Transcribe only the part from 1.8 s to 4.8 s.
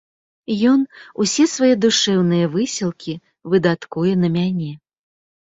душэўныя высілкі выдаткуе на мяне.